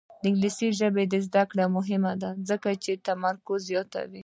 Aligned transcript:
د 0.21 0.23
انګلیسي 0.29 0.67
ژبې 0.79 1.03
زده 1.27 1.43
کړه 1.51 1.65
مهمه 1.77 2.13
ده 2.21 2.29
ځکه 2.49 2.69
چې 2.83 2.91
تمرکز 3.07 3.59
زیاتوي. 3.69 4.19